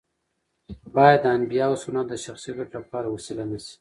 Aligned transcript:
باید 0.95 1.19
د 1.23 1.27
انبیاوو 1.37 1.81
سنت 1.83 2.05
د 2.09 2.13
شخصي 2.25 2.51
ګټو 2.57 2.77
لپاره 2.83 3.07
وسیله 3.15 3.43
نه 3.51 3.57
شي. 3.65 3.69